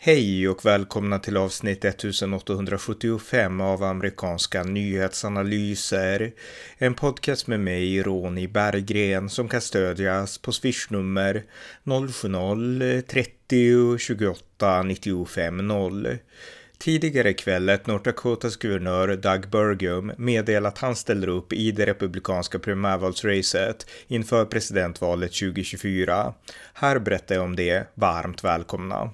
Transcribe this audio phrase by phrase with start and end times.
[0.00, 6.32] Hej och välkomna till avsnitt 1875 av amerikanska nyhetsanalyser.
[6.78, 11.44] En podcast med mig, Ronny Berggren, som kan stödjas på swishnummer
[11.84, 16.18] 070-30 28 95 0.
[16.78, 22.58] Tidigare ikväll North Dakotas guvernör Doug Burgum meddela att han ställer upp i det republikanska
[22.58, 26.34] primärvalsracet inför presidentvalet 2024.
[26.74, 27.86] Här berättar jag om det.
[27.94, 29.10] Varmt välkomna!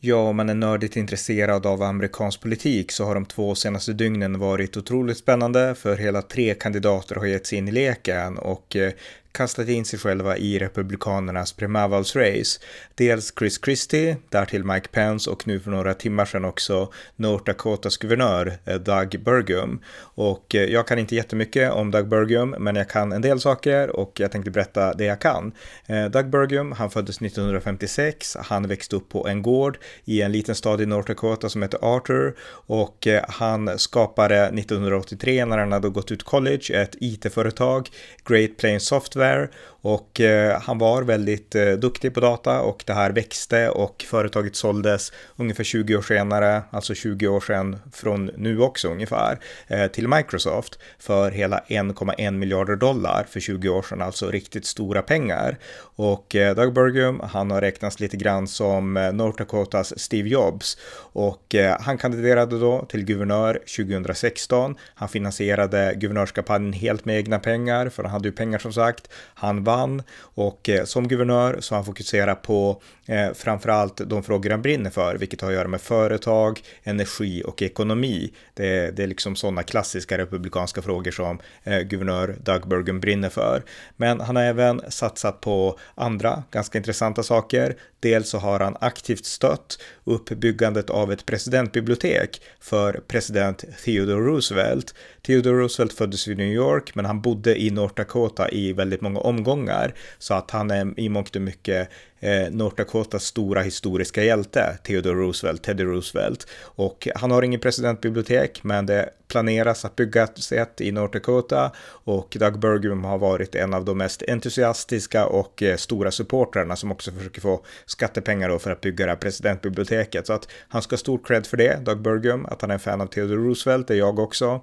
[0.00, 4.38] Ja, om man är nördigt intresserad av amerikansk politik så har de två senaste dygnen
[4.38, 8.92] varit otroligt spännande för hela tre kandidater har gett sig in i leken och eh,
[9.38, 12.60] kastat in sig själva i republikanernas primärvalsrace.
[12.94, 17.96] Dels Chris Christie, därtill Mike Pence och nu för några timmar sedan också North Dakotas
[17.96, 19.80] guvernör eh, Doug Burgum.
[20.00, 23.96] Och eh, jag kan inte jättemycket om Doug Burgum, men jag kan en del saker
[23.96, 25.52] och jag tänkte berätta det jag kan.
[25.86, 30.54] Eh, Doug Burgum, han föddes 1956, han växte upp på en gård i en liten
[30.54, 36.12] stad i North Dakota som heter Arthur och han skapade 1983 när han hade gått
[36.12, 37.88] ut college ett IT-företag,
[38.24, 39.48] Great Plains Software Software
[39.80, 44.56] och eh, han var väldigt eh, duktig på data och det här växte och företaget
[44.56, 50.08] såldes ungefär 20 år senare, alltså 20 år sedan från nu också ungefär, eh, till
[50.08, 55.58] Microsoft för hela 1,1 miljarder dollar för 20 år sedan, alltså riktigt stora pengar.
[55.96, 60.78] Och eh, Doug Burgum, han har räknats lite grann som eh, North Dakotas Steve Jobs
[61.12, 64.76] och eh, han kandiderade då till guvernör 2016.
[64.94, 69.08] Han finansierade guvernörskampanjen helt med egna pengar, för han hade ju pengar som sagt.
[69.34, 74.50] Han vann och eh, som guvernör så har han fokuserat på eh, framförallt de frågor
[74.50, 78.32] han brinner för, vilket har att göra med företag, energi och ekonomi.
[78.54, 83.62] Det, det är liksom sådana klassiska republikanska frågor som eh, guvernör Doug Burgum brinner för.
[83.96, 87.76] Men han har även satsat på andra ganska intressanta saker.
[88.00, 94.94] Dels så har han aktivt stött uppbyggandet av ett presidentbibliotek för president Theodore Roosevelt.
[95.26, 99.20] Theodore Roosevelt föddes i New York, men han bodde i North Dakota i väldigt många
[99.20, 101.88] omgångar, så att han är i mångt och mycket
[102.20, 106.46] eh, North Dakotas stora historiska hjälte, Theodore Roosevelt, Teddy Roosevelt.
[106.62, 112.36] Och han har ingen presidentbibliotek, men det planeras att bygga ett i North Dakota och
[112.40, 117.12] Doug Burgum har varit en av de mest entusiastiska och eh, stora supportrarna som också
[117.12, 120.26] försöker få skattepengar för att bygga det här presidentbiblioteket.
[120.26, 122.80] Så att han ska ha stort cred för det, Doug Burgum, att han är en
[122.80, 124.60] fan av Theodore Roosevelt, det är jag också.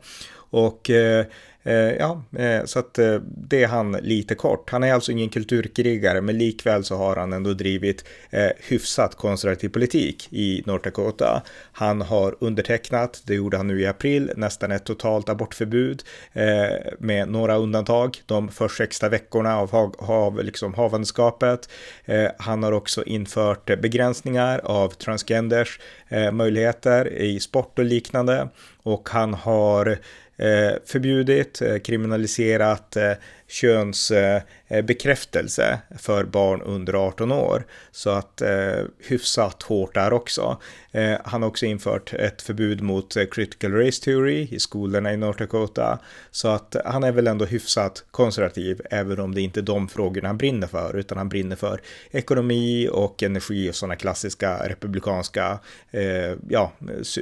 [0.49, 1.25] Och Eh,
[1.65, 4.69] Eh, ja, eh, så att eh, det är han lite kort.
[4.69, 9.69] Han är alltså ingen kulturkrigare, men likväl så har han ändå drivit eh, hyfsat konservativ
[9.69, 11.41] politik i North Dakota.
[11.71, 16.03] Han har undertecknat, det gjorde han nu i april, nästan ett totalt abortförbud
[16.33, 16.43] eh,
[16.99, 21.69] med några undantag de första sexta veckorna av, av liksom havandeskapet.
[22.37, 25.79] Han har också infört begränsningar av transgenders
[26.31, 28.49] möjligheter i sport och liknande
[28.83, 29.97] och han har
[30.37, 33.11] Eh, förbjudit, eh, kriminaliserat eh,
[33.47, 37.65] könsbekräftelse för barn under 18 år.
[37.91, 40.57] Så att eh, hyfsat hårt där också.
[40.91, 45.17] Eh, han har också infört ett förbud mot eh, critical race theory i skolorna i
[45.17, 45.99] North Dakota.
[46.31, 50.29] Så att han är väl ändå hyfsat konservativ, även om det inte är de frågorna
[50.29, 55.59] han brinner för, utan han brinner för ekonomi och energi och sådana klassiska republikanska
[55.91, 56.71] eh, ja,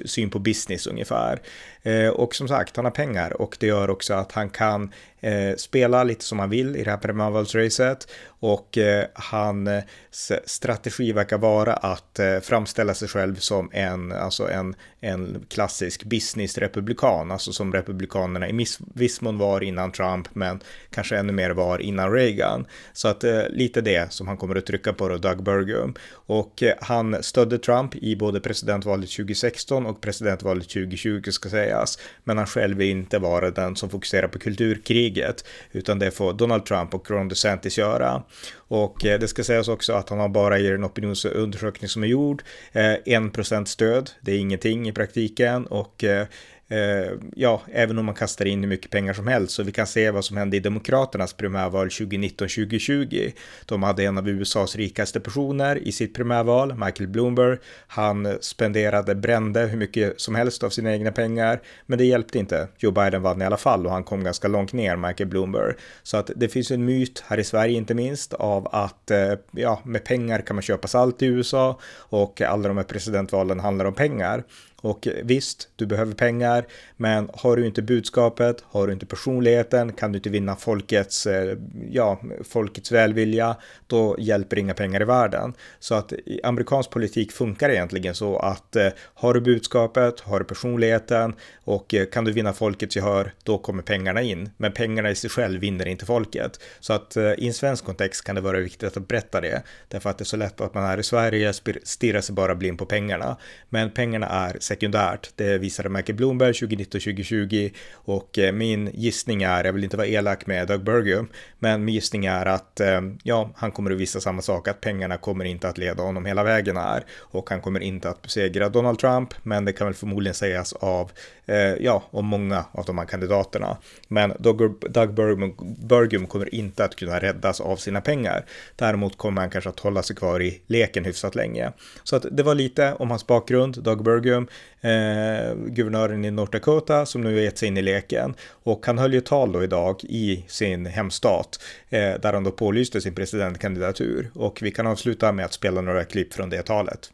[0.06, 1.42] syn på business ungefär.
[1.84, 4.92] Eh, och som sagt, han har pengar och det gör också att han kan
[5.24, 8.08] eh, spela lite som han vill i det här primärvalsracet
[8.44, 14.76] och eh, hans strategi verkar vara att eh, framställa sig själv som en, alltså en,
[15.00, 21.34] en klassisk business-republikan, alltså som republikanerna i viss mån var innan Trump, men kanske ännu
[21.34, 22.66] mer var innan Reagan.
[22.94, 25.94] Så att eh, lite det som han kommer att trycka på då, Doug Burgum.
[26.12, 32.38] Och eh, han stödde Trump i både presidentvalet 2016 och presidentvalet 2020 ska sägas, men
[32.38, 36.66] han själv vill inte vara den som fokuserar på kulturkrig kriget, utan det får Donald
[36.66, 38.24] Trump och Ron DeSantis göra.
[38.56, 42.08] Och eh, det ska sägas också att han har bara i den opinionsundersökning som är
[42.08, 44.10] gjord eh, 1% stöd.
[44.22, 46.28] Det är ingenting i praktiken och eh,
[46.74, 49.54] Eh, ja, även om man kastar in hur mycket pengar som helst.
[49.54, 53.34] Så vi kan se vad som hände i Demokraternas primärval 2019-2020.
[53.66, 57.58] De hade en av USAs rikaste personer i sitt primärval, Michael Bloomberg.
[57.88, 62.68] Han spenderade, brände hur mycket som helst av sina egna pengar, men det hjälpte inte.
[62.78, 65.74] Joe Biden vann i alla fall och han kom ganska långt ner, Michael Bloomberg.
[66.04, 69.82] Så att det finns en myt här i Sverige inte minst av att eh, ja,
[69.86, 73.94] med pengar kan man köpa allt i USA och alla de här presidentvalen handlar om
[73.94, 74.44] pengar.
[74.84, 76.66] Och visst, du behöver pengar,
[76.98, 81.58] men har du inte budskapet, har du inte personligheten, kan du inte vinna folkets, eh,
[81.92, 83.56] ja, folkets välvilja,
[83.88, 85.54] då hjälper inga pengar i världen.
[85.80, 86.14] Så att
[86.44, 91.34] amerikansk politik funkar egentligen så att eh, har du budskapet, har du personligheten
[91.64, 94.50] och eh, kan du vinna folkets gehör, då kommer pengarna in.
[94.58, 96.60] Men pengarna i sig själv vinner inte folket.
[96.80, 100.10] Så att eh, i en svensk kontext kan det vara viktigt att berätta det, därför
[100.10, 101.54] att det är så lätt att man här i Sverige
[101.84, 103.38] stirrar sig bara blind på pengarna.
[103.70, 105.30] Men pengarna är sekundärt.
[105.36, 110.48] Det visade Michael Bloomberg 2019-2020 och eh, min gissning är, jag vill inte vara elak
[110.48, 111.28] med Doug Burgum,
[111.60, 115.18] men min gissning är att eh, ja, han kommer att visa samma sak, att pengarna
[115.18, 119.00] kommer inte att leda honom hela vägen här och han kommer inte att besegra Donald
[119.00, 121.12] Trump, men det kan väl förmodligen sägas av,
[121.46, 123.78] eh, ja, om många av de här kandidaterna.
[124.08, 125.56] Men Doug, Doug Burgum,
[125.88, 128.46] Burgum kommer inte att kunna räddas av sina pengar.
[128.76, 131.72] Däremot kommer han kanske att hålla sig kvar i leken hyfsat länge.
[132.04, 134.48] Så att det var lite om hans bakgrund, Doug Burgum,
[134.82, 138.36] eh, guvernören i North Dakota som nu har gett sig in i leken.
[138.64, 143.02] Och han höll ju tal då idag i sin hemstat eh, där han då pålyste
[143.02, 144.32] sin presidentkandidatur.
[144.36, 147.12] Och vi kan avsluta med att spela några klipp från det talet.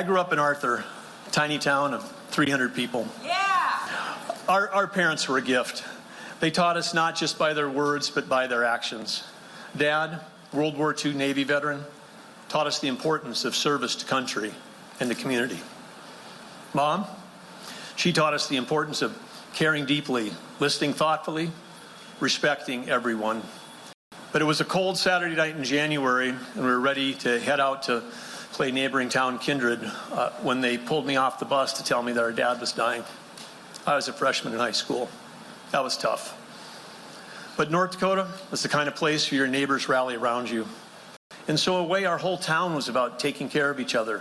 [0.00, 0.80] I grew up in Arthur,
[1.30, 3.04] tiny town of 300 people.
[3.24, 3.36] Yeah!
[4.48, 5.84] Our, our parents were a gift.
[6.40, 9.24] They taught us not just by their words, but by their actions.
[9.76, 10.20] Dad,
[10.52, 11.84] World War II Navy veteran,
[12.48, 14.52] taught us the importance of service to country
[15.00, 15.58] and the community.
[16.76, 17.06] Mom,
[17.96, 19.18] she taught us the importance of
[19.54, 20.30] caring deeply,
[20.60, 21.50] listening thoughtfully,
[22.20, 23.40] respecting everyone.
[24.30, 27.60] But it was a cold Saturday night in January, and we were ready to head
[27.60, 28.02] out to
[28.52, 29.80] play neighboring town Kindred
[30.12, 32.72] uh, when they pulled me off the bus to tell me that our dad was
[32.72, 33.04] dying.
[33.86, 35.08] I was a freshman in high school.
[35.70, 36.36] That was tough.
[37.56, 40.66] But North Dakota was the kind of place where your neighbors rally around you.
[41.48, 44.20] And so, in a way, our whole town was about taking care of each other,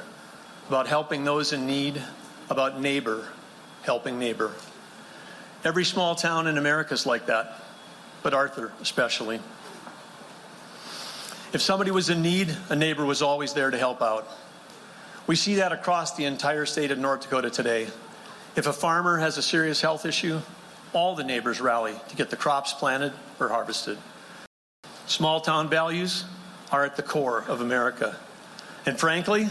[0.69, 2.01] about helping those in need,
[2.50, 3.27] about neighbor
[3.83, 4.51] helping neighbor.
[5.63, 7.62] Every small town in America is like that,
[8.24, 9.39] but Arthur especially.
[11.53, 14.27] If somebody was in need, a neighbor was always there to help out.
[15.27, 17.88] We see that across the entire state of North Dakota today.
[18.56, 20.39] If a farmer has a serious health issue,
[20.94, 23.98] all the neighbors rally to get the crops planted or harvested.
[25.07, 26.25] Small town values
[26.71, 28.15] are at the core of America.
[28.86, 29.48] And frankly,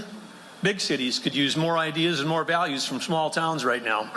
[0.64, 4.10] Big cities could use more ideas and more values from small towns right now.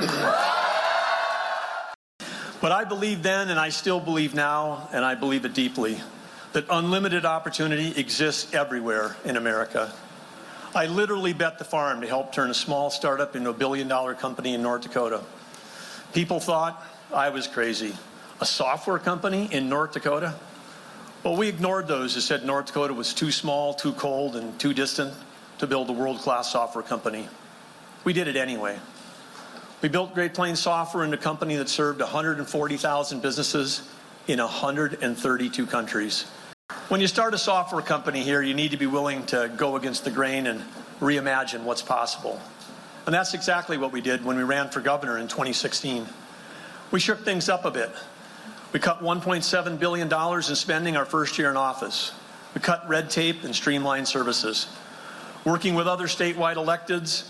[2.61, 5.99] but I believe then, and I still believe now, and I believe it deeply,
[6.53, 9.91] that unlimited opportunity exists everywhere in America.
[10.73, 14.15] I literally bet the farm to help turn a small startup into a billion dollar
[14.15, 15.23] company in North Dakota.
[16.13, 16.81] People thought
[17.13, 17.93] I was crazy.
[18.39, 20.33] A software company in North Dakota?
[21.25, 24.73] Well, we ignored those who said North Dakota was too small, too cold, and too
[24.73, 25.13] distant
[25.59, 27.27] to build a world class software company.
[28.03, 28.79] We did it anyway.
[29.81, 33.87] We built Great Plains Software into a company that served 140,000 businesses
[34.27, 36.23] in 132 countries.
[36.89, 40.03] When you start a software company here, you need to be willing to go against
[40.03, 40.63] the grain and
[40.99, 42.41] reimagine what's possible.
[43.05, 46.05] And that's exactly what we did when we ran for governor in 2016.
[46.91, 47.91] We shook things up a bit.
[48.73, 52.13] We cut $1.7 billion in spending our first year in office.
[52.53, 54.67] We cut red tape and streamlined services.
[55.47, 57.25] Working with other statewide electeds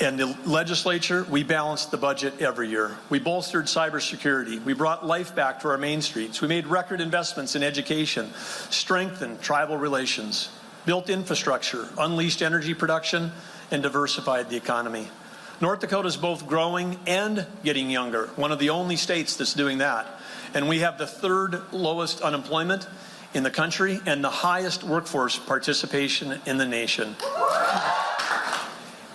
[0.00, 2.96] and the legislature, we balanced the budget every year.
[3.10, 4.64] We bolstered cybersecurity.
[4.64, 6.40] We brought life back to our main streets.
[6.40, 8.32] We made record investments in education,
[8.70, 10.48] strengthened tribal relations,
[10.86, 13.32] built infrastructure, unleashed energy production,
[13.70, 15.08] and diversified the economy.
[15.60, 19.76] North Dakota is both growing and getting younger, one of the only states that's doing
[19.78, 20.06] that.
[20.54, 22.86] And we have the third lowest unemployment
[23.34, 27.16] in the country and the highest workforce participation in the nation.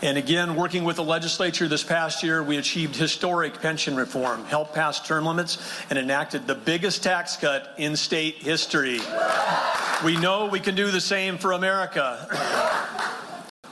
[0.01, 4.73] And again, working with the legislature this past year, we achieved historic pension reform, helped
[4.73, 5.57] pass term limits,
[5.89, 9.01] and enacted the biggest tax cut in state history.
[10.05, 12.27] We know we can do the same for America.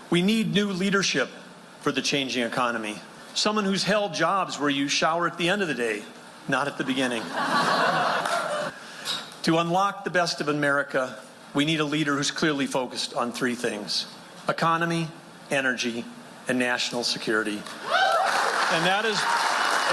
[0.09, 1.29] We need new leadership
[1.79, 2.97] for the changing economy.
[3.33, 6.03] Someone who's held jobs where you shower at the end of the day,
[6.49, 7.21] not at the beginning.
[9.47, 11.17] To unlock the best of America,
[11.53, 14.05] we need a leader who's clearly focused on three things
[14.49, 15.07] economy,
[15.49, 16.03] energy,
[16.49, 17.55] and national security.
[17.55, 19.17] And that is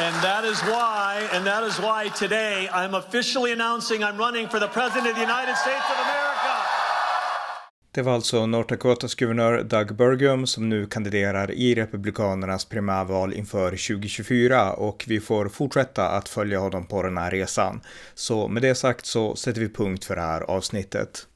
[0.03, 4.59] and that is why and that is why today I'm officially announcing I'm running for
[4.59, 6.64] the president of the United States of America.
[7.95, 13.71] Det var alltså North Dakotas guvernör Doug Burgum som nu kandiderar i Republikanernas primärval inför
[13.71, 17.81] 2024 och vi får fortsätta att följa honom på den här resan.
[18.15, 21.27] Så med det sagt så sätter vi punkt för det här avsnittet.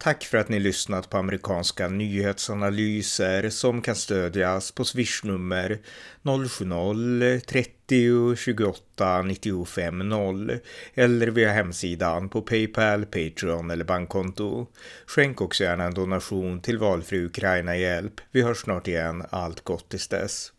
[0.00, 5.78] Tack för att ni lyssnat på amerikanska nyhetsanalyser som kan stödjas på swishnummer
[6.22, 10.58] 070-30 28 95 0
[10.94, 14.66] eller via hemsidan på Paypal, Patreon eller bankkonto.
[15.06, 18.20] Skänk också gärna en donation till valfri Ukraina-hjälp.
[18.30, 19.24] Vi hörs snart igen.
[19.30, 20.52] Allt gott tills dess.